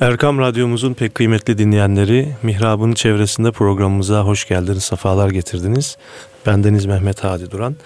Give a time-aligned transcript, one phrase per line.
[0.00, 5.96] Erkam Radyomuzun pek kıymetli dinleyenleri, Mihrab'ın çevresinde programımıza hoş geldiniz, sefalar getirdiniz.
[6.46, 7.76] Bendeniz Mehmet Hadi Duran.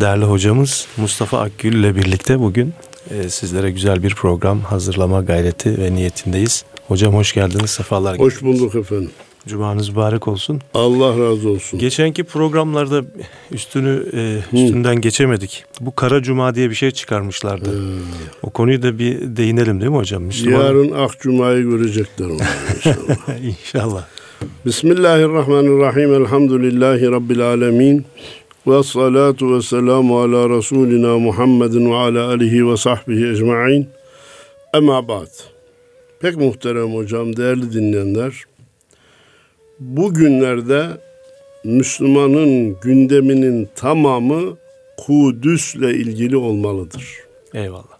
[0.00, 2.74] Değerli hocamız Mustafa Akgül ile birlikte bugün
[3.10, 6.64] e, sizlere güzel bir program hazırlama gayreti ve niyetindeyiz.
[6.88, 9.10] Hocam hoş geldiniz, sefalar Hoş bulduk efendim.
[9.48, 10.60] Cumanız mübarek olsun.
[10.74, 11.78] Allah razı olsun.
[11.78, 13.04] Geçenki programlarda
[13.50, 15.64] üstünü e, üstünden geçemedik.
[15.80, 17.70] Bu Kara Cuma diye bir şey çıkarmışlardı.
[18.42, 20.22] O konuyu da bir değinelim değil mi hocam?
[20.22, 20.60] Müslüman...
[20.60, 23.42] Yarın Ak Cuma'yı görecekler onlar inşallah.
[23.42, 24.04] İnşallah.
[24.66, 26.14] Bismillahirrahmanirrahim.
[26.14, 28.04] Elhamdülillahi Rabbil alemin.
[28.66, 33.88] Ve salatu ve selamu ala Resulina Muhammedin ve ala alihi ve sahbihi ecma'in.
[34.72, 35.28] Ama ba'd.
[36.20, 38.44] Pek muhterem hocam, değerli dinleyenler.
[39.80, 40.88] Bugünlerde
[41.64, 44.56] Müslümanın gündeminin tamamı
[44.96, 47.04] Kudüs'le ilgili olmalıdır.
[47.54, 47.98] Eyvallah.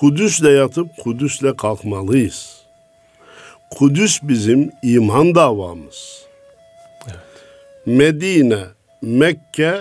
[0.00, 2.62] Kudüs'le yatıp Kudüs'le kalkmalıyız.
[3.70, 6.26] Kudüs bizim iman davamız.
[7.06, 7.16] Evet.
[7.86, 8.64] Medine,
[9.02, 9.78] Mekke,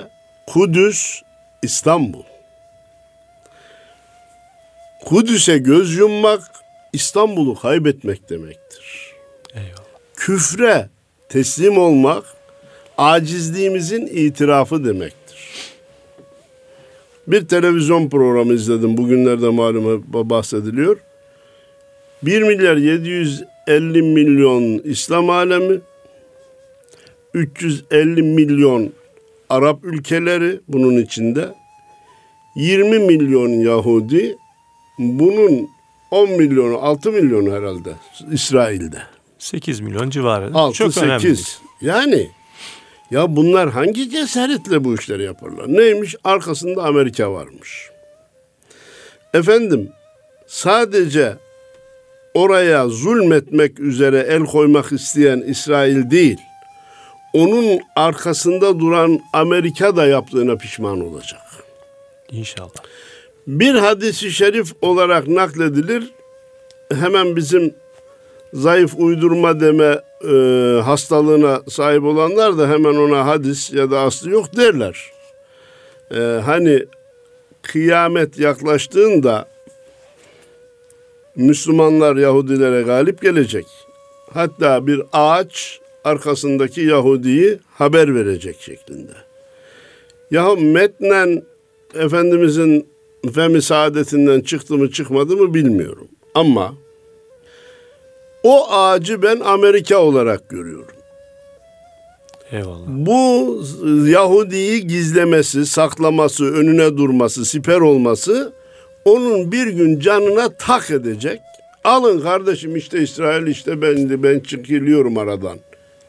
[0.47, 1.21] Kudüs,
[1.61, 2.23] İstanbul.
[5.05, 6.51] Kudüs'e göz yummak
[6.93, 9.10] İstanbul'u kaybetmek demektir.
[10.21, 10.89] Küfre
[11.29, 12.23] teslim olmak
[12.97, 15.37] acizliğimizin itirafı demektir.
[17.27, 18.97] Bir televizyon programı izledim.
[18.97, 20.97] Bugünlerde malum bahsediliyor.
[22.23, 25.79] 1 milyar 750 milyon İslam alemi,
[27.33, 28.93] 350 milyon
[29.49, 31.53] Arap ülkeleri bunun içinde,
[32.55, 34.35] 20 milyon Yahudi,
[34.99, 35.69] bunun
[36.11, 37.93] 10 milyonu, 6 milyonu herhalde
[38.31, 38.97] İsrail'de.
[39.41, 40.51] 8 milyon civarı.
[40.53, 41.03] 6 Çok 8.
[41.03, 41.39] önemli.
[41.81, 42.31] Yani
[43.11, 45.67] ya bunlar hangi cesaretle bu işleri yaparlar?
[45.67, 46.15] Neymiş?
[46.23, 47.89] Arkasında Amerika varmış.
[49.33, 49.89] Efendim
[50.47, 51.37] sadece
[52.33, 56.37] oraya zulmetmek üzere el koymak isteyen İsrail değil.
[57.33, 61.41] Onun arkasında duran Amerika da yaptığına pişman olacak.
[62.31, 62.83] İnşallah.
[63.47, 66.11] Bir hadisi şerif olarak nakledilir.
[66.93, 67.73] Hemen bizim
[68.53, 70.35] zayıf uydurma deme e,
[70.81, 75.11] hastalığına sahip olanlar da hemen ona hadis ya da aslı yok derler.
[76.11, 76.85] E, hani
[77.61, 79.45] kıyamet yaklaştığında
[81.35, 83.65] Müslümanlar Yahudilere galip gelecek.
[84.33, 89.11] Hatta bir ağaç arkasındaki Yahudi'yi haber verecek şeklinde.
[90.31, 91.43] Yahu metnen
[91.95, 92.87] Efendimizin
[93.33, 96.07] femi saadetinden çıktı mı çıkmadı mı bilmiyorum.
[96.35, 96.73] Ama
[98.43, 100.95] o ağacı ben Amerika olarak görüyorum.
[102.51, 102.87] Eyvallah.
[102.87, 103.63] Bu
[104.07, 108.53] Yahudi'yi gizlemesi, saklaması, önüne durması, siper olması
[109.05, 111.39] onun bir gün canına tak edecek.
[111.83, 115.57] Alın kardeşim işte İsrail işte ben ben çıkılıyorum aradan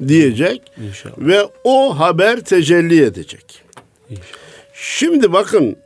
[0.09, 1.15] diyecek İnşallah.
[1.19, 3.63] ve o haber tecelli edecek.
[4.11, 4.27] İnşallah.
[4.75, 5.77] Şimdi bakın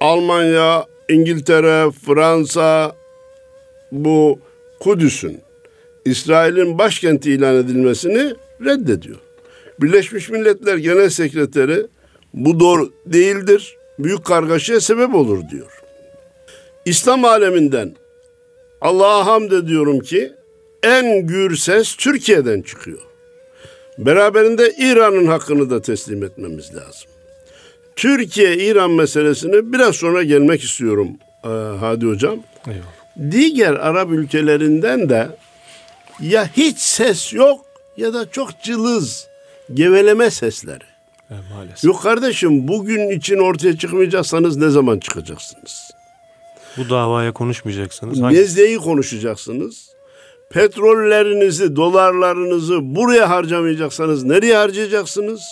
[0.00, 2.96] Almanya, İngiltere, Fransa
[3.92, 4.38] bu
[4.80, 5.40] Kudüs'ün
[6.04, 9.18] İsrail'in başkenti ilan edilmesini reddediyor.
[9.80, 11.86] Birleşmiş Milletler Genel Sekreteri
[12.34, 13.76] bu doğru değildir.
[13.98, 15.82] Büyük kargaşaya sebep olur diyor.
[16.84, 17.94] İslam aleminden
[18.80, 20.32] Allah'a hamd ediyorum ki
[20.82, 23.00] en gür ses Türkiye'den çıkıyor.
[23.98, 27.10] Beraberinde İran'ın hakkını da teslim etmemiz lazım.
[27.96, 31.08] Türkiye-İran meselesine biraz sonra gelmek istiyorum
[31.80, 32.42] Hadi Hocam.
[32.66, 33.30] Eyvallah.
[33.30, 35.28] Diğer Arap ülkelerinden de
[36.20, 37.64] ya hiç ses yok
[37.96, 39.26] ya da çok cılız
[39.74, 40.84] geveleme sesleri.
[41.30, 41.84] E, maalesef.
[41.84, 45.90] Yok kardeşim bugün için ortaya çıkmayacaksanız ne zaman çıkacaksınız?
[46.76, 48.22] Bu davaya konuşmayacaksınız.
[48.22, 48.36] Hangi?
[48.36, 49.92] Nezleyi konuşacaksınız.
[50.50, 55.42] Petrollerinizi, dolarlarınızı buraya harcamayacaksanız nereye harcayacaksınız?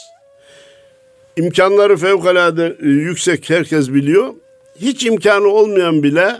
[1.36, 4.34] İmkanları fevkalade e, yüksek herkes biliyor.
[4.80, 6.38] Hiç imkanı olmayan bile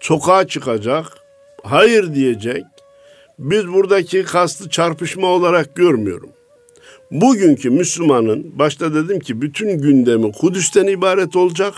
[0.00, 1.06] sokağa çıkacak,
[1.62, 2.64] hayır diyecek.
[3.38, 6.30] Biz buradaki kastı çarpışma olarak görmüyorum.
[7.10, 11.74] Bugünkü Müslümanın başta dedim ki bütün gündemi Kudüs'ten ibaret olacak.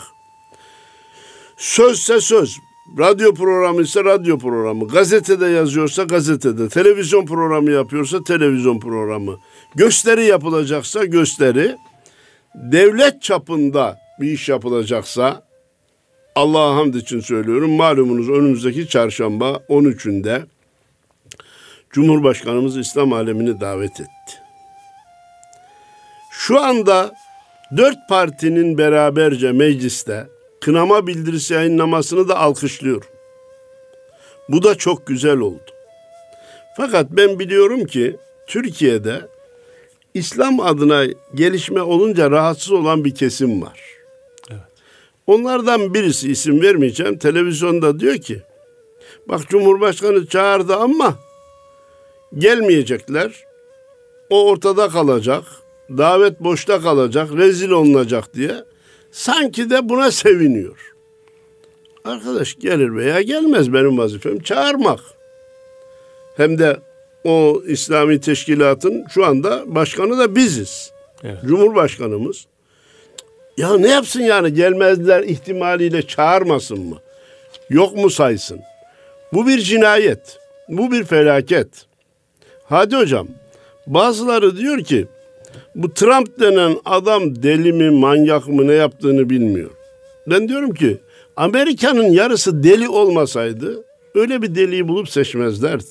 [1.57, 2.57] Sözse söz,
[2.99, 9.39] radyo programı ise radyo programı, gazetede yazıyorsa gazetede, televizyon programı yapıyorsa televizyon programı,
[9.75, 11.77] gösteri yapılacaksa gösteri,
[12.55, 15.43] devlet çapında bir iş yapılacaksa
[16.35, 17.71] Allah'a hamd için söylüyorum.
[17.71, 20.43] Malumunuz önümüzdeki çarşamba 13'ünde
[21.95, 24.43] Cumhurbaşkanımız İslam alemini davet etti.
[26.31, 27.15] Şu anda
[27.77, 30.27] dört partinin beraberce mecliste
[30.61, 33.09] kınama bildirisi yayınlamasını da alkışlıyorum.
[34.49, 35.71] Bu da çok güzel oldu.
[36.77, 38.17] Fakat ben biliyorum ki
[38.47, 39.29] Türkiye'de
[40.15, 41.05] İslam adına
[41.35, 43.81] gelişme olunca rahatsız olan bir kesim var.
[44.51, 44.61] Evet.
[45.27, 48.43] Onlardan birisi isim vermeyeceğim televizyonda diyor ki
[49.29, 51.24] bak Cumhurbaşkanı çağırdı ama
[52.39, 53.45] gelmeyecekler.
[54.31, 55.45] O ortada kalacak.
[55.91, 57.29] Davet boşta kalacak.
[57.37, 58.55] Rezil olunacak diye.
[59.13, 60.95] Sanki de buna seviniyor.
[62.05, 65.01] Arkadaş gelir veya gelmez benim vazifem çağırmak.
[66.37, 66.77] Hem de
[67.25, 70.93] o İslami teşkilatın şu anda başkanı da biziz.
[71.25, 71.39] Evet.
[71.47, 72.47] Cumhurbaşkanımız.
[73.57, 76.97] Ya ne yapsın yani gelmezler ihtimaliyle çağırmasın mı?
[77.71, 78.61] Yok mu saysın?
[79.33, 80.39] Bu bir cinayet.
[80.69, 81.69] Bu bir felaket.
[82.65, 83.29] Hadi hocam.
[83.87, 85.07] Bazıları diyor ki
[85.75, 89.71] bu Trump denen adam deli mi manyak mı ne yaptığını bilmiyor.
[90.27, 90.99] Ben diyorum ki
[91.37, 93.85] Amerika'nın yarısı deli olmasaydı
[94.15, 95.85] öyle bir deliyi bulup seçmezlerdi.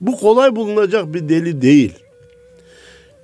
[0.00, 1.92] Bu kolay bulunacak bir deli değil.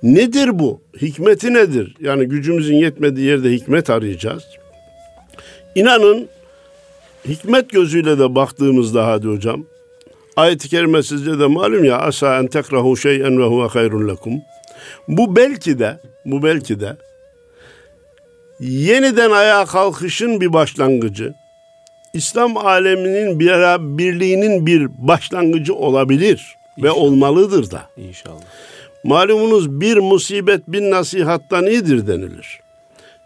[0.03, 0.81] Nedir bu?
[1.01, 1.95] Hikmeti nedir?
[1.99, 4.43] Yani gücümüzün yetmediği yerde hikmet arayacağız.
[5.75, 6.27] İnanın
[7.27, 9.65] hikmet gözüyle de baktığımızda hadi hocam
[10.35, 14.33] ayet-i kerime sizce de malum ya asa en tekrahu şey'en ve huve hayrun lekum.
[15.07, 16.97] Bu belki de bu belki de
[18.59, 21.33] yeniden ayağa kalkışın bir başlangıcı.
[22.13, 23.49] İslam aleminin bir
[23.97, 26.83] birliğinin bir başlangıcı olabilir İnşallah.
[26.83, 27.89] ve olmalıdır da.
[27.97, 28.41] İnşallah.
[29.03, 32.59] Malumunuz bir musibet bin nasihattan iyidir denilir.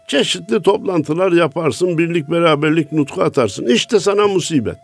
[0.06, 3.66] Çeşitli toplantılar yaparsın, birlik beraberlik nutku atarsın.
[3.66, 4.78] İşte sana musibet.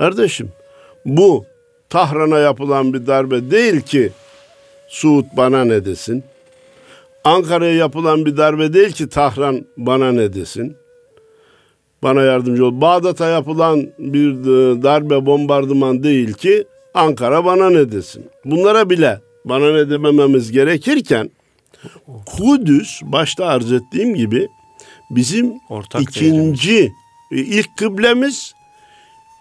[0.00, 0.48] Kardeşim,
[1.04, 1.44] bu
[1.90, 4.10] Tahran'a yapılan bir darbe değil ki
[4.88, 6.24] Suud bana ne desin?
[7.24, 10.76] Ankara'ya yapılan bir darbe değil ki Tahran bana ne desin?
[12.02, 12.80] Bana yardımcı ol.
[12.80, 16.64] Bağdat'a yapılan bir e, darbe bombardıman değil ki
[16.94, 18.24] Ankara bana ne desin?
[18.44, 21.30] Bunlara bile bana ne demememiz gerekirken
[22.26, 24.48] Kudüs başta arz ettiğim gibi
[25.10, 26.92] bizim Ortak ikinci değerimiz.
[27.32, 28.54] E, ilk kıblemiz,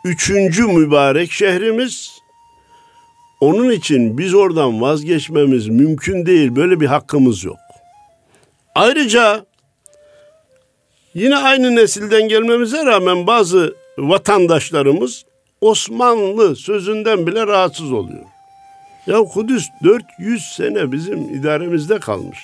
[0.03, 2.19] üçüncü mübarek şehrimiz.
[3.39, 6.55] Onun için biz oradan vazgeçmemiz mümkün değil.
[6.55, 7.57] Böyle bir hakkımız yok.
[8.75, 9.45] Ayrıca
[11.13, 15.25] yine aynı nesilden gelmemize rağmen bazı vatandaşlarımız
[15.61, 18.25] Osmanlı sözünden bile rahatsız oluyor.
[19.07, 22.39] Ya Kudüs 400 sene bizim idaremizde kalmış.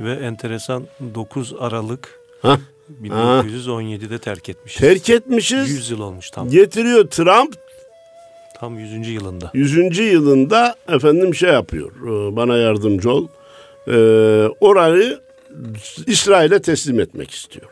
[0.00, 0.82] Ve enteresan
[1.14, 2.58] 9 Aralık Hah.
[3.02, 4.80] 1917'de terk etmişiz.
[4.80, 5.70] Terk etmişiz.
[5.70, 6.50] 100 yıl olmuş tam.
[6.50, 7.54] Getiriyor Trump.
[8.60, 9.08] Tam 100.
[9.08, 9.50] yılında.
[9.54, 9.98] 100.
[9.98, 11.90] yılında efendim şey yapıyor.
[11.90, 13.26] E, bana yardımcı ol.
[13.88, 13.92] Ee,
[14.60, 15.20] orayı
[16.06, 17.70] İsrail'e teslim etmek istiyor.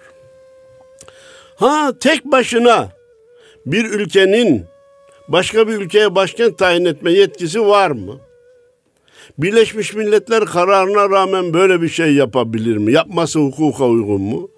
[1.57, 2.89] Ha tek başına
[3.67, 4.65] bir ülkenin
[5.29, 8.19] başka bir ülkeye başkent tayin etme yetkisi var mı?
[9.39, 12.93] Birleşmiş Milletler kararına rağmen böyle bir şey yapabilir mi?
[12.93, 14.51] Yapması hukuka uygun mu?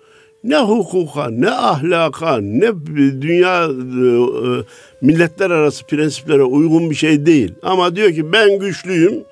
[0.45, 4.65] Ne hukuka, ne ahlaka, ne dünya e, e,
[5.01, 7.55] milletler arası prensiplere uygun bir şey değil.
[7.63, 9.25] Ama diyor ki ben güçlüyüm,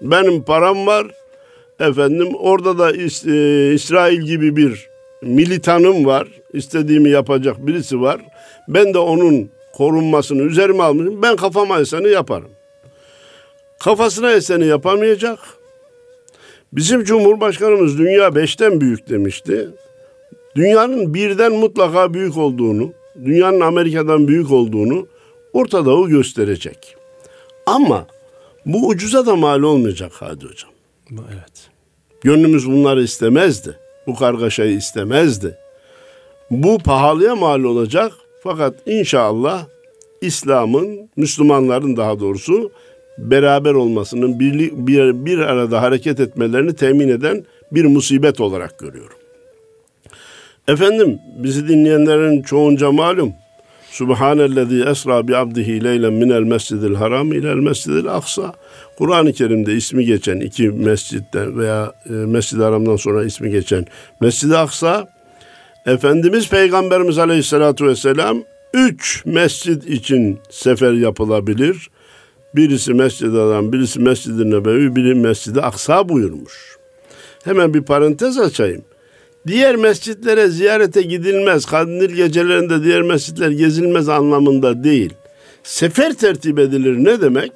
[0.00, 1.06] benim param var,
[1.80, 4.88] efendim orada da İs, e, İsrail gibi bir
[5.22, 8.20] militanım var, istediğimi yapacak birisi var.
[8.68, 11.22] Ben de onun korunmasını üzerime almışım.
[11.22, 12.50] Ben kafama eseni yaparım.
[13.80, 15.38] Kafasına eseni yapamayacak.
[16.72, 19.68] Bizim Cumhurbaşkanımız dünya beşten büyük demişti.
[20.56, 22.92] Dünyanın birden mutlaka büyük olduğunu,
[23.24, 25.06] dünyanın Amerika'dan büyük olduğunu
[25.52, 26.96] Orta Doğu gösterecek.
[27.66, 28.06] Ama
[28.66, 30.70] bu ucuza da mal olmayacak Hadi Hocam.
[31.10, 31.70] Evet.
[32.20, 33.78] Gönlümüz bunları istemezdi.
[34.06, 35.58] Bu kargaşayı istemezdi.
[36.50, 39.66] Bu pahalıya mal olacak fakat inşallah
[40.20, 42.70] İslam'ın, Müslümanların daha doğrusu
[43.18, 49.16] beraber olmasının, bir, bir, bir arada hareket etmelerini temin eden bir musibet olarak görüyorum.
[50.68, 53.34] Efendim bizi dinleyenlerin çoğunca malum.
[53.90, 58.54] Subhanellezi esra bi abdihi leylen minel mescidil haram ilel mescidil aksa.
[58.98, 63.86] Kur'an-ı Kerim'de ismi geçen iki mescitten veya e, Mescid-i Haram'dan sonra ismi geçen
[64.20, 65.08] Mescid-i Aksa
[65.86, 68.42] Efendimiz Peygamberimiz Aleyhisselatü Vesselam
[68.74, 71.90] üç mescid için sefer yapılabilir.
[72.54, 76.76] Birisi Mescid-i Haram, birisi Mescid-i Nebevi, biri Mescid-i Aksa buyurmuş.
[77.44, 78.82] Hemen bir parantez açayım.
[79.46, 85.14] Diğer mescitlere ziyarete gidilmez, kandil gecelerinde diğer mescitler gezilmez anlamında değil.
[85.62, 87.52] Sefer tertip edilir ne demek?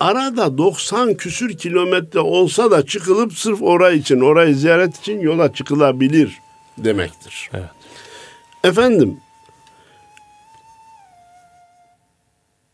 [0.00, 6.38] Arada 90 küsür kilometre olsa da çıkılıp sırf orayı için, orayı ziyaret için yola çıkılabilir
[6.78, 7.50] demektir.
[7.54, 7.70] Evet.
[8.64, 9.16] Efendim,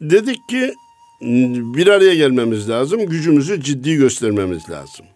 [0.00, 0.75] dedik ki
[1.75, 3.07] bir araya gelmemiz lazım.
[3.07, 5.07] Gücümüzü ciddi göstermemiz lazım.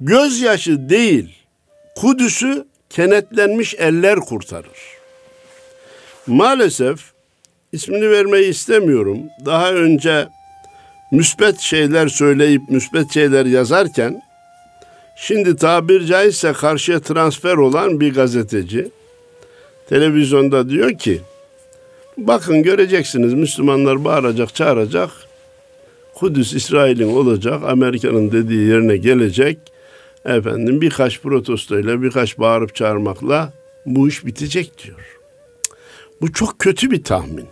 [0.00, 1.36] Gözyaşı değil,
[2.00, 4.78] Kudüs'ü kenetlenmiş eller kurtarır.
[6.26, 7.00] Maalesef
[7.72, 9.18] ismini vermeyi istemiyorum.
[9.46, 10.28] Daha önce
[11.12, 14.22] müspet şeyler söyleyip müspet şeyler yazarken
[15.16, 18.88] şimdi tabir caizse karşıya transfer olan bir gazeteci
[19.88, 21.20] televizyonda diyor ki
[22.16, 25.10] bakın göreceksiniz Müslümanlar bağıracak çağıracak
[26.14, 29.58] Kudüs İsrail'in olacak Amerika'nın dediği yerine gelecek
[30.36, 33.52] efendim birkaç protestoyla birkaç bağırıp çağırmakla
[33.86, 35.18] bu iş bitecek diyor.
[36.20, 37.46] Bu çok kötü bir tahmin.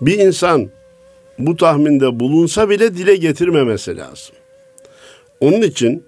[0.00, 0.70] Bir insan
[1.38, 4.34] bu tahminde bulunsa bile dile getirmemesi lazım.
[5.40, 6.04] Onun için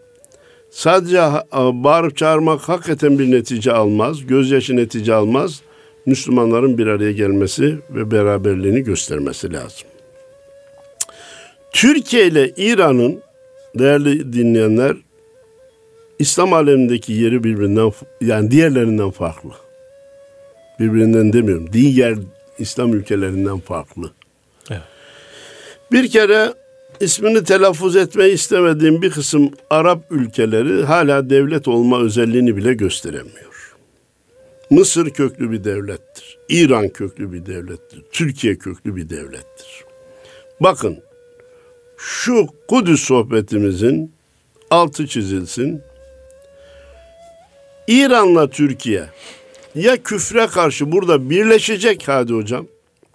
[0.70, 1.20] sadece
[1.52, 5.62] bağırıp çağırmak hakikaten bir netice almaz, gözyaşı netice almaz.
[6.06, 9.88] Müslümanların bir araya gelmesi ve beraberliğini göstermesi lazım.
[11.72, 13.20] Türkiye ile İran'ın
[13.74, 14.96] değerli dinleyenler
[16.18, 19.50] İslam alemindeki yeri birbirinden yani diğerlerinden farklı.
[20.80, 21.72] Birbirinden demiyorum.
[21.72, 22.14] Diğer
[22.58, 24.10] İslam ülkelerinden farklı.
[24.70, 24.82] Evet.
[25.92, 26.54] Bir kere
[27.00, 33.74] ismini telaffuz etmeyi istemediğim bir kısım Arap ülkeleri hala devlet olma özelliğini bile gösteremiyor.
[34.70, 36.38] Mısır köklü bir devlettir.
[36.48, 38.02] İran köklü bir devlettir.
[38.12, 39.84] Türkiye köklü bir devlettir.
[40.60, 40.98] Bakın
[41.96, 44.12] şu Kudüs sohbetimizin
[44.70, 45.82] altı çizilsin.
[47.88, 49.04] İran'la Türkiye
[49.74, 52.66] ya küfre karşı burada birleşecek hadi hocam.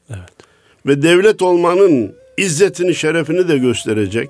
[0.09, 0.29] Evet.
[0.85, 4.29] Ve devlet olmanın izzetini, şerefini de gösterecek.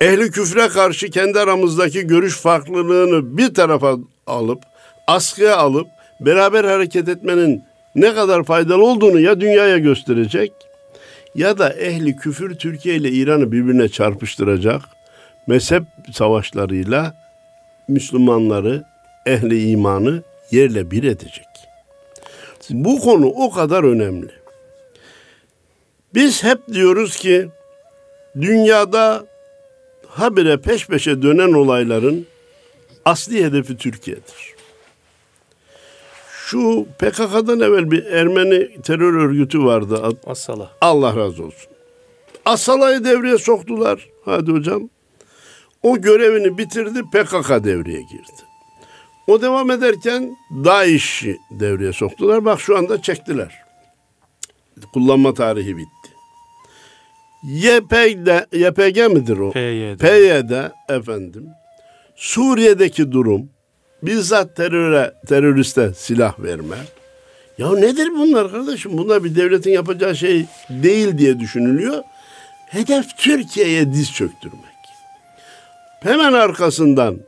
[0.00, 3.96] Ehli küfre karşı kendi aramızdaki görüş farklılığını bir tarafa
[4.26, 4.62] alıp,
[5.06, 5.86] askıya alıp
[6.20, 7.62] beraber hareket etmenin
[7.94, 10.52] ne kadar faydalı olduğunu ya dünyaya gösterecek
[11.34, 14.82] ya da ehli küfür Türkiye ile İran'ı birbirine çarpıştıracak
[15.46, 15.82] mezhep
[16.12, 17.14] savaşlarıyla
[17.88, 18.84] Müslümanları,
[19.26, 21.46] ehli imanı yerle bir edecek.
[22.70, 24.30] Bu konu o kadar önemli.
[26.14, 27.48] Biz hep diyoruz ki
[28.40, 29.26] dünyada
[30.08, 32.26] habire peş peşe dönen olayların
[33.04, 34.54] asli hedefi Türkiye'dir.
[36.46, 40.16] Şu PKK'dan evvel bir Ermeni terör örgütü vardı.
[40.26, 40.70] Asala.
[40.80, 41.70] Allah razı olsun.
[42.44, 44.08] Asala'yı devreye soktular.
[44.24, 44.90] Hadi hocam.
[45.82, 48.42] O görevini bitirdi PKK devreye girdi.
[49.28, 52.44] O devam ederken DAEŞ'i devreye soktular.
[52.44, 53.54] Bak şu anda çektiler.
[54.92, 56.08] Kullanma tarihi bitti.
[57.42, 59.50] YPG'de, YPG midir o?
[59.50, 59.98] PYD.
[59.98, 61.46] PYD efendim.
[62.16, 63.50] Suriye'deki durum
[64.02, 66.76] bizzat teröre, teröriste silah verme.
[67.58, 68.98] Ya nedir bunlar kardeşim?
[68.98, 72.02] Bunlar bir devletin yapacağı şey değil diye düşünülüyor.
[72.66, 74.62] Hedef Türkiye'ye diz çöktürmek.
[76.00, 77.27] Hemen arkasından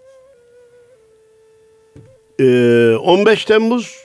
[2.40, 3.96] 15 Temmuz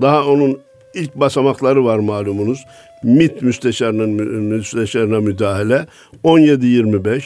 [0.00, 0.60] daha onun
[0.94, 2.64] ilk basamakları var malumunuz.
[3.04, 4.10] MİT müsteşarının
[4.42, 5.86] müsteşarına müdahale,
[6.24, 7.22] 17-25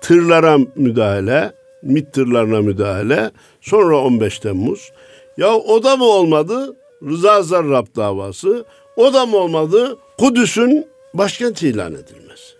[0.00, 4.92] tırlara müdahale, MİT tırlarına müdahale, sonra 15 Temmuz.
[5.36, 6.76] Ya o da mı olmadı?
[7.08, 8.64] Rıza Zarrab davası.
[8.96, 9.98] O da mı olmadı?
[10.18, 12.54] Kudüs'ün başkent ilan edilmesi.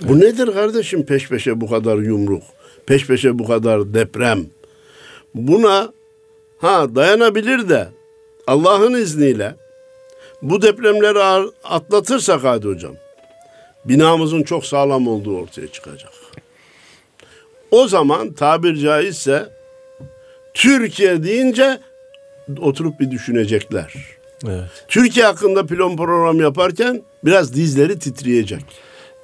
[0.00, 2.42] Bu nedir kardeşim peş peşe bu kadar yumruk,
[2.86, 4.46] peş peşe bu kadar deprem?
[5.34, 5.92] Buna
[6.62, 7.88] ha dayanabilir de
[8.46, 9.54] Allah'ın izniyle
[10.42, 12.94] bu depremleri atlatırsak hadi hocam
[13.84, 16.12] binamızın çok sağlam olduğu ortaya çıkacak.
[17.70, 19.48] O zaman tabir caizse
[20.54, 21.80] Türkiye deyince
[22.58, 23.94] oturup bir düşünecekler.
[24.46, 24.64] Evet.
[24.88, 28.64] Türkiye hakkında plan program yaparken biraz dizleri titreyecek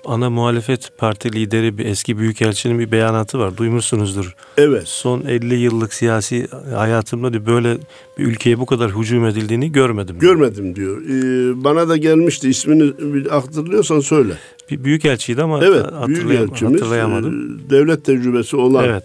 [0.09, 3.57] ana muhalefet parti lideri bir eski büyükelçinin bir beyanatı var.
[3.57, 4.35] Duymuşsunuzdur.
[4.57, 4.89] Evet.
[4.89, 7.79] Son 50 yıllık siyasi hayatımda diyor, böyle
[8.19, 10.19] bir ülkeye bu kadar hücum edildiğini görmedim.
[10.19, 11.03] Görmedim diyor.
[11.03, 12.93] Ee, bana da gelmişti ismini
[13.31, 14.33] hatırlıyorsan söyle.
[14.71, 17.61] Bir büyükelçiydi ama evet, hatırlayam hatırlayamadım.
[17.67, 19.05] E, devlet tecrübesi olan evet.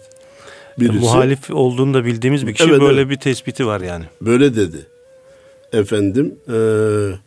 [0.78, 0.98] birisi.
[0.98, 3.10] Muhalif olduğunu da bildiğimiz bir kişi evet, böyle evet.
[3.10, 4.04] bir tespiti var yani.
[4.20, 4.86] Böyle dedi.
[5.72, 7.23] Efendim eee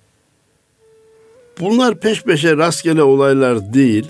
[1.59, 4.05] Bunlar peş peşe rastgele olaylar değil.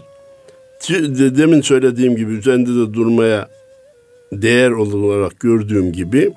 [1.37, 3.47] Demin söylediğim gibi üzerinde de durmaya
[4.31, 6.33] değer olarak gördüğüm gibi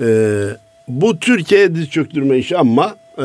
[0.00, 0.44] e,
[0.88, 3.24] bu Türkiye'ye diz çöktürme işi ama e,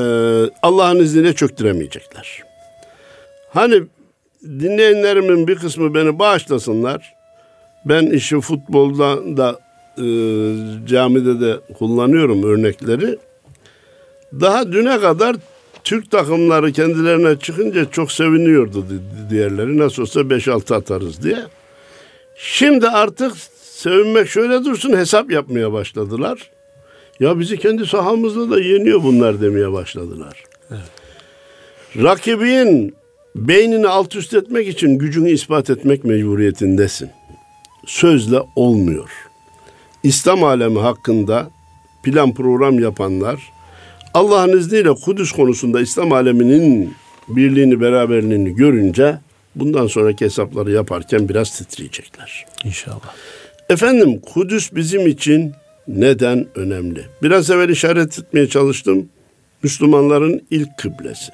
[0.62, 2.44] Allah'ın izniyle çöktüremeyecekler.
[3.50, 3.84] Hani
[4.44, 7.16] dinleyenlerimin bir kısmı beni bağışlasınlar.
[7.86, 9.60] Ben işi futbolda da
[9.98, 10.06] e,
[10.88, 13.18] camide de kullanıyorum örnekleri.
[14.34, 15.36] Daha düne kadar
[15.86, 18.86] Türk takımları kendilerine çıkınca çok seviniyordu
[19.30, 19.78] diğerleri.
[19.78, 21.38] Nasıl olsa 5-6 atarız diye.
[22.38, 26.52] Şimdi artık sevinmek şöyle dursun hesap yapmaya başladılar.
[27.20, 30.44] Ya bizi kendi sahamızda da yeniyor bunlar demeye başladılar.
[30.72, 30.82] Evet.
[31.98, 32.96] Rakibin
[33.36, 37.10] beynini alt üst etmek için gücünü ispat etmek mecburiyetindesin.
[37.86, 39.10] Sözle olmuyor.
[40.04, 41.50] İslam alemi hakkında
[42.04, 43.55] plan program yapanlar
[44.16, 46.94] Allah'ın izniyle Kudüs konusunda İslam aleminin
[47.28, 49.18] birliğini beraberliğini görünce
[49.56, 52.46] bundan sonraki hesapları yaparken biraz titriyecekler.
[52.64, 53.16] İnşallah.
[53.70, 55.54] Efendim Kudüs bizim için
[55.88, 57.06] neden önemli?
[57.24, 59.10] Biraz evvel işaret etmeye çalıştım.
[59.64, 61.32] Müslümanların ilk kıblesi.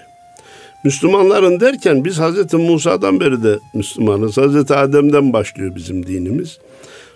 [0.83, 4.37] Müslümanların derken biz Hazreti Musa'dan beri de Müslümanız.
[4.37, 6.59] Hazreti Adem'den başlıyor bizim dinimiz.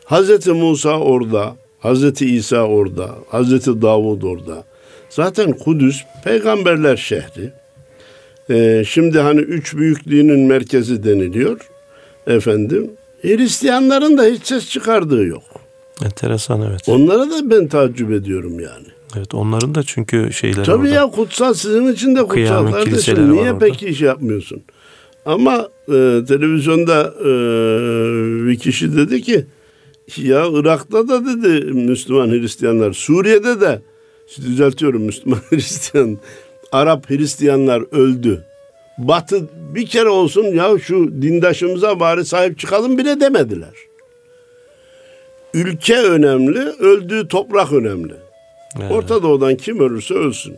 [0.06, 4.64] Hazreti Musa orada, Hazreti İsa orada, Hazreti Davud orada.
[5.10, 7.52] Zaten Kudüs peygamberler şehri.
[8.50, 11.60] Ee, şimdi hani üç büyük dinin merkezi deniliyor.
[12.28, 15.44] Efendim Hristiyanların da hiç ses çıkardığı yok.
[16.06, 16.82] Enteresan evet.
[16.88, 18.88] Onlara da ben tacip ediyorum yani.
[19.18, 20.96] Evet onların da çünkü şeyleri Tabii orada.
[20.96, 23.32] ya kutsal sizin için de kutsal Kıyamet kardeşim.
[23.34, 24.64] Niye peki iş yapmıyorsun?
[25.26, 27.30] Ama e, televizyonda e,
[28.48, 29.46] bir kişi dedi ki
[30.18, 33.82] ya Irak'ta da dedi Müslüman Hristiyanlar, Suriye'de de
[34.42, 36.18] düzeltiyorum Müslüman Hristiyan,
[36.72, 38.44] Arap Hristiyanlar öldü.
[38.98, 43.74] Batı bir kere olsun ya şu dindaşımıza bari sahip çıkalım bile demediler.
[45.54, 48.14] Ülke önemli, öldüğü toprak önemli.
[48.82, 48.92] Evet.
[48.92, 50.58] Orta Doğu'dan kim ölürse ölsün.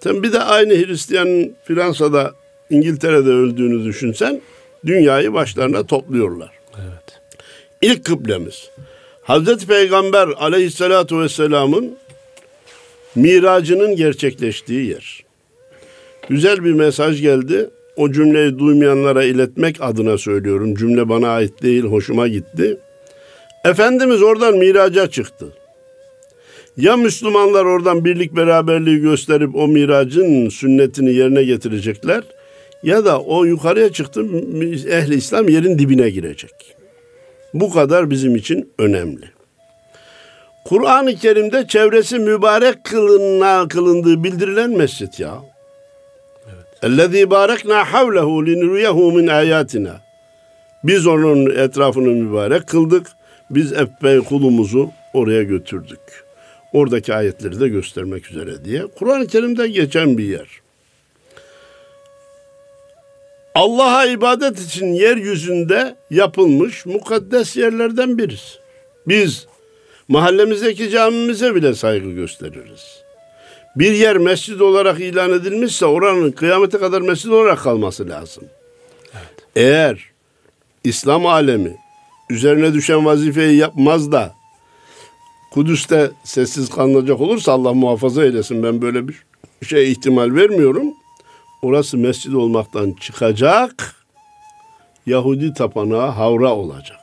[0.00, 2.32] Sen bir de aynı Hristiyanın Fransa'da,
[2.70, 4.40] İngiltere'de öldüğünü düşünsen
[4.86, 6.50] dünyayı başlarına topluyorlar.
[6.76, 7.20] Evet.
[7.82, 8.70] İlk kıblemiz.
[9.22, 11.96] Hazreti Peygamber aleyhissalatu vesselamın
[13.14, 15.24] miracının gerçekleştiği yer.
[16.28, 17.70] Güzel bir mesaj geldi.
[17.96, 20.74] O cümleyi duymayanlara iletmek adına söylüyorum.
[20.74, 22.78] Cümle bana ait değil, hoşuma gitti.
[23.64, 25.46] Efendimiz oradan miraca çıktı.
[26.76, 32.22] Ya Müslümanlar oradan birlik beraberliği gösterip o miracın sünnetini yerine getirecekler
[32.82, 34.20] ya da o yukarıya çıktı
[34.90, 36.76] ehli İslam yerin dibine girecek.
[37.54, 39.24] Bu kadar bizim için önemli.
[40.64, 45.42] Kur'an-ı Kerim'de çevresi mübarek kılına kılındığı bildirilen mescit ya.
[46.82, 50.00] Ellezî bâreknâ havlehu linuriyehu min ayatina.
[50.84, 53.06] Biz onun etrafını mübarek kıldık.
[53.50, 56.24] Biz epey kulumuzu oraya götürdük.
[56.72, 58.82] Oradaki ayetleri de göstermek üzere diye.
[58.98, 60.48] Kur'an-ı Kerim'de geçen bir yer.
[63.54, 68.58] Allah'a ibadet için yeryüzünde yapılmış mukaddes yerlerden birisi.
[69.06, 69.46] Biz
[70.12, 73.02] mahallemizdeki camimize bile saygı gösteririz.
[73.76, 78.44] Bir yer mescid olarak ilan edilmişse oranın kıyamete kadar mescid olarak kalması lazım.
[79.14, 79.46] Evet.
[79.56, 80.04] Eğer
[80.84, 81.76] İslam alemi
[82.30, 84.34] üzerine düşen vazifeyi yapmaz da
[85.52, 89.24] Kudüs'te sessiz kalınacak olursa Allah muhafaza eylesin ben böyle bir
[89.66, 90.94] şey ihtimal vermiyorum.
[91.62, 93.96] Orası mescid olmaktan çıkacak.
[95.06, 96.98] Yahudi tapanağı havra olacak.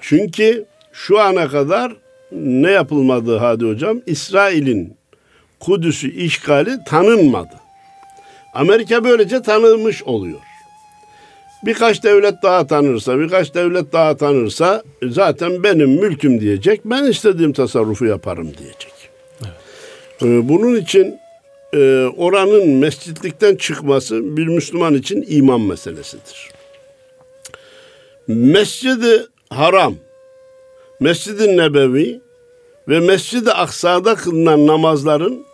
[0.00, 0.67] Çünkü
[1.06, 1.92] şu ana kadar
[2.32, 4.00] ne yapılmadı hadi hocam?
[4.06, 4.96] İsrail'in
[5.60, 7.54] Kudüs'ü işgali tanınmadı.
[8.54, 10.40] Amerika böylece tanınmış oluyor.
[11.64, 16.80] Birkaç devlet daha tanırsa, birkaç devlet daha tanırsa zaten benim mülküm diyecek.
[16.84, 19.10] Ben istediğim tasarrufu yaparım diyecek.
[19.42, 19.52] Evet.
[20.22, 21.18] Ee, bunun için
[21.72, 21.78] e,
[22.16, 26.50] oranın mescitlikten çıkması bir Müslüman için iman meselesidir.
[28.26, 29.94] Mescidi Haram,
[31.00, 32.20] Mescid-i Nebevi
[32.88, 35.44] ve Mescid-i Aksa'da kılınan namazların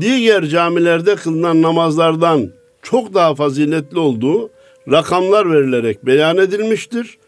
[0.00, 2.50] diğer camilerde kılınan namazlardan
[2.82, 4.50] çok daha faziletli olduğu
[4.90, 7.18] rakamlar verilerek beyan edilmiştir.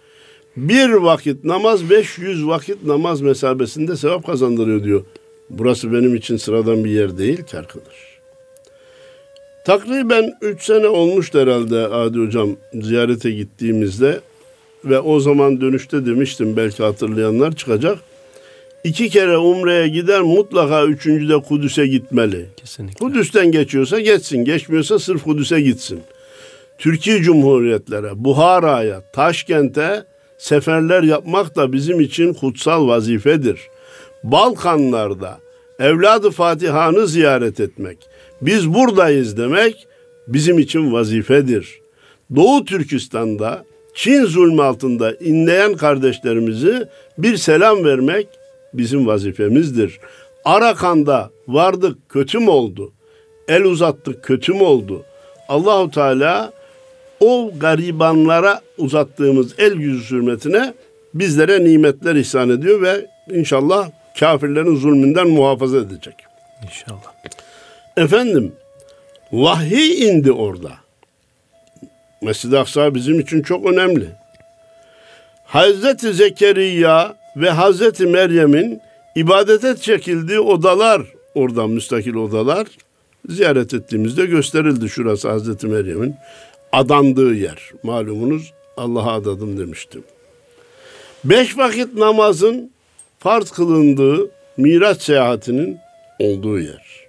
[0.56, 5.04] Bir vakit namaz 500 vakit namaz mesabesinde sevap kazandırıyor diyor.
[5.50, 8.10] Burası benim için sıradan bir yer değil ki arkadaş.
[9.66, 14.20] Takriben 3 sene olmuştu herhalde Adi Hocam ziyarete gittiğimizde
[14.84, 17.98] ve o zaman dönüşte demiştim belki hatırlayanlar çıkacak.
[18.84, 22.46] İki kere Umre'ye gider mutlaka üçüncüde Kudüs'e gitmeli.
[22.56, 23.06] Kesinlikle.
[23.06, 26.00] Kudüs'ten geçiyorsa geçsin, geçmiyorsa sırf Kudüs'e gitsin.
[26.78, 30.04] Türkiye Cumhuriyetlere, Buhara'ya, Taşkent'e
[30.38, 33.60] seferler yapmak da bizim için kutsal vazifedir.
[34.24, 35.38] Balkanlarda
[35.78, 37.98] evladı Fatiha'nı ziyaret etmek,
[38.42, 39.86] biz buradayız demek
[40.28, 41.80] bizim için vazifedir.
[42.36, 48.28] Doğu Türkistan'da Çin zulmü altında inleyen kardeşlerimizi bir selam vermek
[48.74, 50.00] bizim vazifemizdir.
[50.44, 52.92] Arakan'da vardık kötü mü oldu?
[53.48, 55.04] El uzattık kötü mü oldu?
[55.48, 56.52] Allahu Teala
[57.20, 60.74] o garibanlara uzattığımız el yüzü hürmetine
[61.14, 66.14] bizlere nimetler ihsan ediyor ve inşallah kafirlerin zulmünden muhafaza edecek.
[66.64, 67.12] İnşallah.
[67.96, 68.52] Efendim
[69.32, 70.70] vahiy indi orada.
[72.22, 74.08] Mescid-i Aksa bizim için çok önemli.
[75.44, 78.80] Hazreti Zekeriya ve Hazreti Meryem'in
[79.14, 81.02] ibadete çekildiği odalar,
[81.34, 82.66] orada müstakil odalar
[83.28, 86.14] ziyaret ettiğimizde gösterildi şurası Hazreti Meryem'in
[86.72, 87.70] adandığı yer.
[87.82, 90.04] Malumunuz Allah'a adadım demiştim.
[91.24, 92.70] Beş vakit namazın
[93.18, 95.78] farz kılındığı Miraç seyahatinin
[96.18, 97.06] olduğu yer.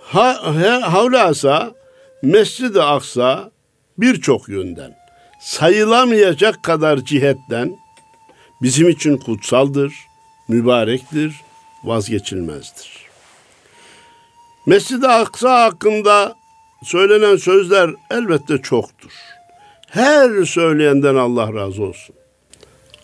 [0.00, 1.74] Ha, he, havlasa
[2.22, 3.50] Mescid-i Aksa
[3.98, 4.96] birçok yönden
[5.40, 7.76] sayılamayacak kadar cihetten
[8.62, 9.94] bizim için kutsaldır,
[10.48, 11.34] mübarektir,
[11.84, 13.06] vazgeçilmezdir.
[14.66, 16.34] Mescid-i Aksa hakkında
[16.84, 19.12] söylenen sözler elbette çoktur.
[19.90, 22.14] Her söyleyenden Allah razı olsun.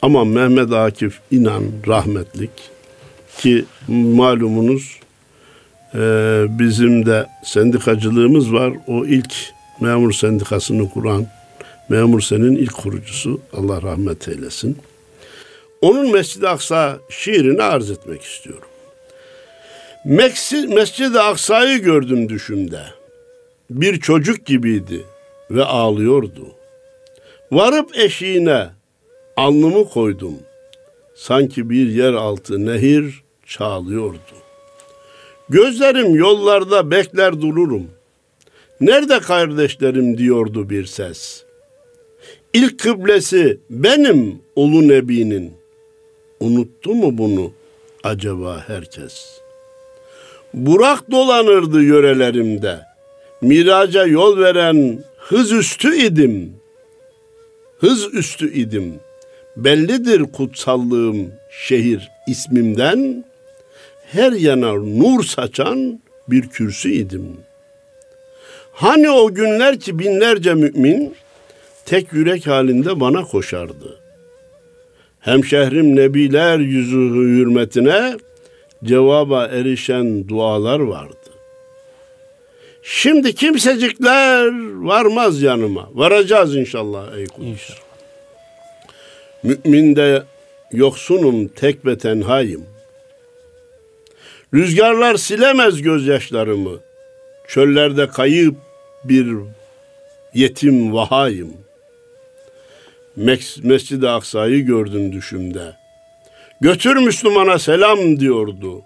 [0.03, 2.51] Ama Mehmet Akif İnan rahmetlik
[3.38, 5.01] ki malumunuz
[5.94, 8.72] e, bizim de sendikacılığımız var.
[8.87, 9.35] O ilk
[9.81, 11.26] memur sendikasını kuran
[11.88, 14.78] Memur Sen'in ilk kurucusu Allah rahmet eylesin.
[15.81, 18.68] Onun Mescid-i Aksa şiirini arz etmek istiyorum.
[20.68, 22.83] Mescid-i Aksa'yı gördüm düşümde.
[23.70, 25.05] Bir çocuk gibiydi
[25.50, 26.46] ve ağlıyordu.
[27.52, 28.68] Varıp eşiğine
[29.37, 30.35] alnımı koydum.
[31.14, 34.18] Sanki bir yer altı nehir çağlıyordu.
[35.52, 37.90] Gözlerim yollarda bekler dururum.
[38.80, 41.44] Nerede kardeşlerim diyordu bir ses.
[42.52, 45.52] İlk kıblesi benim ulu nebinin.
[46.40, 47.52] Unuttu mu bunu
[48.04, 49.40] acaba herkes?
[50.54, 52.80] Burak dolanırdı yörelerimde.
[53.40, 56.52] Miraca yol veren hız üstü idim.
[57.78, 58.94] Hız üstü idim.
[59.56, 63.24] Bellidir kutsallığım şehir ismimden.
[64.12, 67.37] Her yana nur saçan bir kürsü idim.
[68.72, 71.14] Hani o günler ki binlerce mümin
[71.85, 74.01] tek yürek halinde bana koşardı.
[75.20, 78.16] Hemşehrim nebiler yüzü hürmetine
[78.85, 81.16] cevaba erişen dualar vardı.
[82.83, 84.46] Şimdi kimsecikler
[84.83, 85.90] varmaz yanıma.
[85.94, 87.48] Varacağız inşallah ey Kudüs.
[87.48, 87.79] İnşallah.
[89.42, 90.22] Müminde
[90.72, 92.71] yoksunum tek ve tenhayım.
[94.54, 96.78] Rüzgarlar silemez gözyaşlarımı.
[97.48, 98.56] Çöllerde kayıp
[99.04, 99.36] bir
[100.34, 101.52] yetim vahayım.
[103.62, 105.76] Mescid-i Aksa'yı gördüm düşümde.
[106.60, 108.82] Götür Müslümana selam diyordu.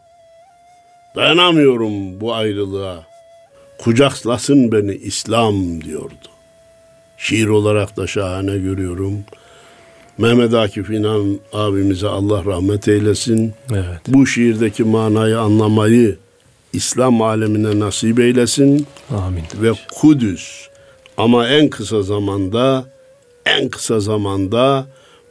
[1.17, 3.07] Dayanamıyorum bu ayrılığa.
[3.79, 6.29] Kucaklasın beni İslam diyordu.
[7.17, 9.25] Şiir olarak da şahane görüyorum.
[10.19, 13.55] Mehmet Akif İnan abimize Allah rahmet eylesin.
[13.71, 14.01] Evet.
[14.09, 16.17] Bu şiirdeki manayı anlamayı
[16.73, 18.87] İslam alemine nasip eylesin.
[19.11, 19.45] Amin.
[19.63, 20.69] Ve Kudüs
[21.17, 22.85] ama en kısa zamanda
[23.47, 24.87] en kısa zamanda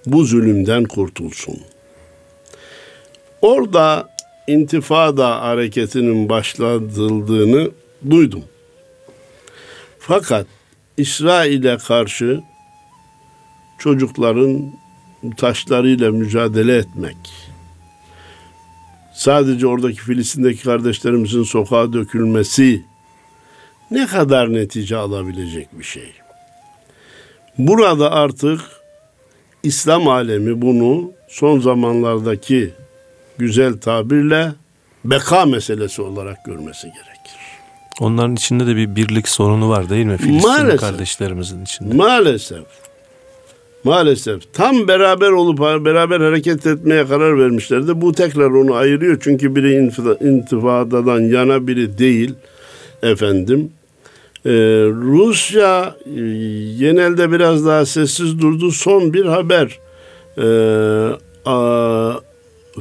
[0.05, 1.57] bu zulümden kurtulsun.
[3.41, 4.09] Orada
[4.47, 7.71] intifada hareketinin başlatıldığını
[8.09, 8.43] duydum.
[9.99, 10.45] Fakat
[10.97, 12.41] İsrail'e karşı
[13.79, 14.71] çocukların
[15.38, 17.17] taşlarıyla mücadele etmek,
[19.13, 22.85] sadece oradaki Filistin'deki kardeşlerimizin sokağa dökülmesi
[23.91, 26.13] ne kadar netice alabilecek bir şey.
[27.57, 28.61] Burada artık
[29.63, 32.73] İslam alemi bunu son zamanlardaki
[33.38, 34.51] güzel tabirle
[35.05, 37.15] beka meselesi olarak görmesi gerekir.
[37.99, 40.17] Onların içinde de bir birlik sorunu var değil mi?
[40.17, 41.95] Filistin kardeşlerimizin içinde.
[41.95, 42.65] Maalesef.
[43.85, 48.01] Maalesef tam beraber olup beraber hareket etmeye karar vermişlerdi.
[48.01, 49.17] Bu tekrar onu ayırıyor.
[49.21, 49.73] Çünkü biri
[50.21, 52.33] intifadadan yana biri değil
[53.03, 53.71] efendim.
[54.45, 54.51] Ee,
[54.89, 56.21] Rusya e,
[56.79, 58.71] genelde biraz daha sessiz durdu.
[58.71, 59.79] Son bir haber.
[60.37, 60.41] Ee,
[61.45, 62.13] a,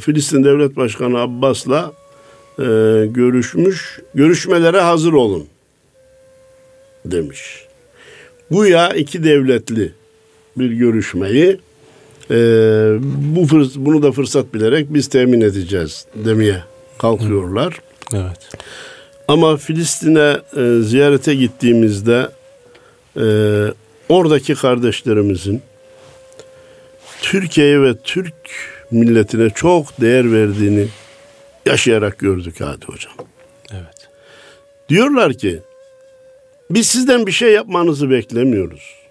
[0.00, 1.92] Filistin Devlet Başkanı Abbas'la
[2.58, 2.64] e,
[3.06, 4.00] görüşmüş.
[4.14, 5.46] Görüşmelere hazır olun
[7.04, 7.64] demiş.
[8.50, 9.92] Bu ya iki devletli
[10.56, 11.60] bir görüşmeyi
[12.30, 12.36] e,
[13.34, 16.62] bu fırs bunu da fırsat bilerek biz temin edeceğiz demeye
[16.98, 17.78] kalkıyorlar.
[18.12, 18.48] Evet.
[19.28, 22.28] Ama Filistin'e e, ziyarete gittiğimizde
[23.16, 23.26] e,
[24.08, 25.62] oradaki kardeşlerimizin
[27.22, 28.34] Türkiye'ye ve Türk
[28.90, 30.86] milletine çok değer verdiğini
[31.66, 33.12] yaşayarak gördük hadi hocam.
[33.72, 34.08] Evet.
[34.88, 35.60] Diyorlar ki
[36.70, 39.03] biz sizden bir şey yapmanızı beklemiyoruz.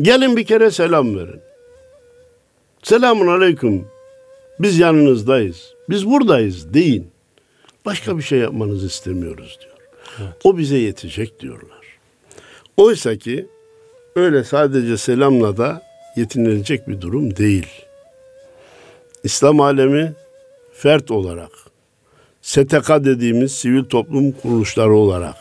[0.00, 1.40] Gelin bir kere selam verin.
[2.82, 3.84] Selamun aleyküm.
[4.60, 5.74] Biz yanınızdayız.
[5.88, 7.10] Biz buradayız deyin.
[7.86, 9.74] Başka bir şey yapmanızı istemiyoruz diyor.
[10.18, 10.36] Evet.
[10.44, 11.78] O bize yetecek diyorlar.
[12.76, 13.46] Oysa ki
[14.16, 15.82] öyle sadece selamla da
[16.16, 17.66] yetinilecek bir durum değil.
[19.24, 20.12] İslam alemi
[20.72, 21.50] fert olarak,
[22.42, 25.36] STK dediğimiz sivil toplum kuruluşları olarak,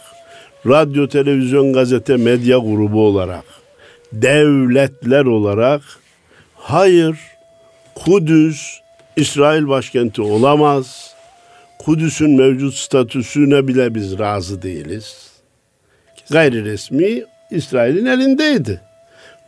[0.67, 3.45] radyo, televizyon, gazete, medya grubu olarak,
[4.13, 5.81] devletler olarak
[6.55, 7.17] hayır
[7.95, 8.79] Kudüs
[9.15, 11.13] İsrail başkenti olamaz.
[11.79, 15.31] Kudüs'ün mevcut statüsüne bile biz razı değiliz.
[16.31, 18.81] Gayri resmi İsrail'in elindeydi.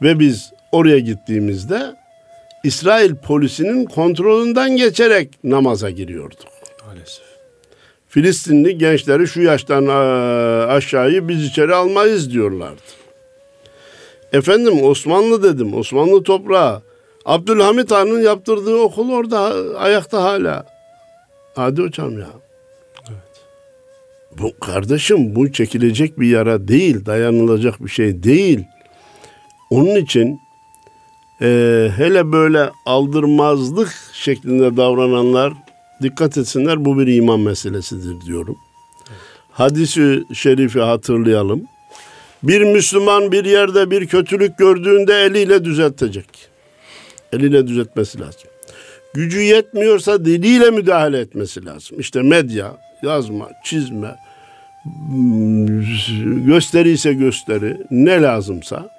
[0.01, 1.95] Ve biz oraya gittiğimizde
[2.63, 6.39] İsrail polisinin kontrolünden geçerek namaza giriyorduk.
[6.85, 7.29] Maalesef.
[8.07, 9.87] Filistinli gençleri şu yaştan
[10.67, 12.98] aşağıyı biz içeri almayız diyorlardı.
[14.33, 15.73] Efendim Osmanlı dedim.
[15.73, 16.81] Osmanlı toprağı.
[17.25, 19.39] Abdülhamit Han'ın yaptırdığı okul orada
[19.77, 20.65] ayakta hala.
[21.55, 22.29] Hadi hocam ya.
[23.09, 23.41] Evet.
[24.39, 28.65] Bu kardeşim bu çekilecek bir yara değil, dayanılacak bir şey değil.
[29.69, 30.39] Onun için
[31.41, 31.47] e,
[31.95, 35.53] hele böyle aldırmazlık şeklinde davrananlar
[36.01, 38.57] dikkat etsinler bu bir iman meselesidir diyorum.
[39.09, 39.19] Evet.
[39.51, 41.63] Hadisi şerifi hatırlayalım.
[42.43, 46.25] Bir Müslüman bir yerde bir kötülük gördüğünde eliyle düzeltecek.
[47.33, 48.49] Eliyle düzeltmesi lazım.
[49.13, 51.99] Gücü yetmiyorsa diliyle müdahale etmesi lazım.
[51.99, 54.15] İşte medya, yazma, çizme,
[56.45, 58.89] gösteri ise gösteri, ne lazımsa.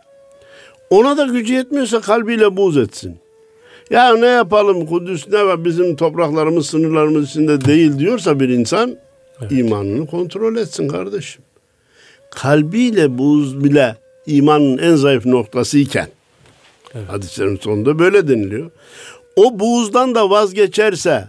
[0.91, 3.17] Ona da gücü yetmiyorsa kalbiyle buğz etsin.
[3.91, 8.97] Ya ne yapalım Kudüs ne var bizim topraklarımız sınırlarımız içinde değil diyorsa bir insan
[9.41, 9.53] evet.
[9.53, 11.43] imanını kontrol etsin kardeşim
[12.31, 16.09] kalbiyle buz bile imanın en zayıf noktası iken
[16.95, 17.09] evet.
[17.09, 18.71] hadislerin sonunda böyle deniliyor.
[19.37, 21.29] O buğuzdan da vazgeçerse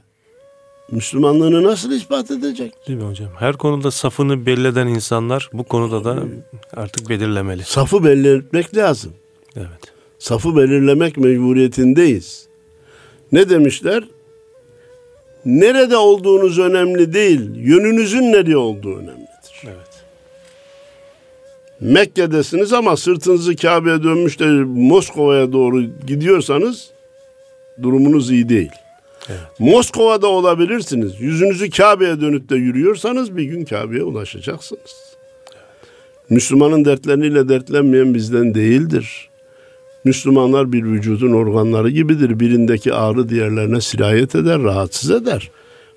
[0.92, 2.74] Müslümanlığını nasıl ispat edecek?
[2.88, 3.30] Değil mi hocam?
[3.40, 6.24] Her konuda safını belli insanlar bu konuda da
[6.74, 7.64] artık belirlemeli.
[7.64, 9.14] Safı belirlemek lazım.
[9.56, 9.94] Evet.
[10.20, 12.48] Safı belirlemek mecburiyetindeyiz.
[13.32, 14.04] Ne demişler?
[15.46, 19.21] Nerede olduğunuz önemli değil, yönünüzün nereye olduğu önemlidir.
[21.82, 26.90] Mekke'desiniz ama sırtınızı Kabe'ye dönmüş de Moskova'ya doğru gidiyorsanız
[27.82, 28.72] durumunuz iyi değil.
[29.30, 29.40] Evet.
[29.60, 31.22] Moskova'da olabilirsiniz.
[31.22, 35.16] Yüzünüzü Kabe'ye dönüp de yürüyorsanız bir gün Kabe'ye ulaşacaksınız.
[35.54, 35.62] Evet.
[36.30, 39.30] Müslümanın dertleriyle dertlenmeyen bizden değildir.
[40.04, 42.40] Müslümanlar bir vücudun organları gibidir.
[42.40, 45.52] Birindeki ağrı diğerlerine sirayet eder, rahatsız eder.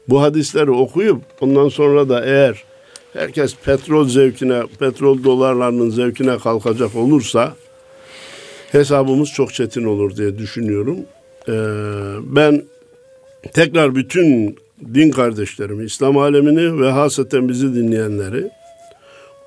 [0.09, 2.65] Bu hadisleri okuyup ondan sonra da eğer
[3.15, 7.55] herkes petrol zevkine, petrol dolarlarının zevkine kalkacak olursa
[8.73, 10.99] hesabımız çok çetin olur diye düşünüyorum.
[11.49, 11.53] Ee,
[12.23, 12.63] ben
[13.53, 14.57] tekrar bütün
[14.95, 18.51] din kardeşlerimi, İslam alemini ve haseten bizi dinleyenleri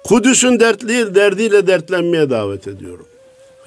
[0.03, 3.05] Kudüs'ün dertli derdiyle dertlenmeye davet ediyorum.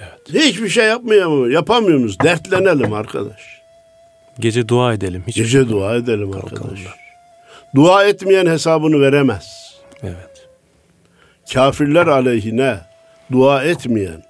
[0.01, 0.43] Evet.
[0.45, 2.21] Hiçbir şey yapmıyor yapamıyor muyuz?
[2.21, 3.61] Dertlenelim arkadaş.
[4.39, 5.25] Gece dua edelim.
[5.27, 6.81] Hiç Gece dua edelim arkadaş.
[7.75, 9.70] Dua etmeyen hesabını veremez.
[10.03, 10.49] Evet.
[11.53, 12.81] Kafirler aleyhine
[13.33, 14.23] dua etmeyen,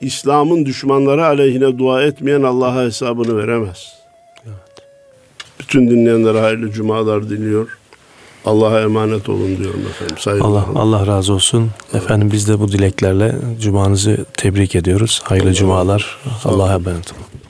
[0.00, 3.94] İslam'ın düşmanları aleyhine dua etmeyen Allah'a hesabını veremez.
[4.44, 4.86] Evet.
[5.60, 7.78] Bütün dinleyenlere hayırlı cumalar diliyor.
[8.44, 10.16] Allah'a emanet olun diyorum efendim.
[10.18, 10.48] Saygılar.
[10.48, 11.70] Allah Allah razı olsun.
[11.92, 12.02] Evet.
[12.02, 15.20] Efendim biz de bu dileklerle cumanızı tebrik ediyoruz.
[15.24, 16.18] Hayırlı Allah cumalar.
[16.44, 17.45] Allah'a emanet olun.